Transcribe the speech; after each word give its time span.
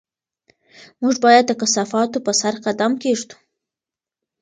موږ 1.01 1.15
باید 1.25 1.43
د 1.47 1.51
کثافاتو 1.61 2.17
په 2.25 2.31
سر 2.41 2.53
قدم 2.65 2.91
کېږدو. 3.03 3.35